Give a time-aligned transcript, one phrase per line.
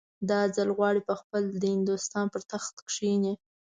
[0.29, 3.33] دا ځل غواړي پخپله د هندوستان پر تخت کښېني.